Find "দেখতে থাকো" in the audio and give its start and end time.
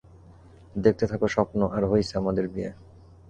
0.75-1.27